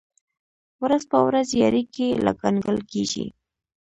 ورځ 0.83 1.03
په 1.11 1.17
ورځ 1.27 1.47
یې 1.57 1.61
اړیکې 1.69 2.07
لا 2.25 2.31
ګنګل 2.41 2.77
کېږي. 2.91 3.25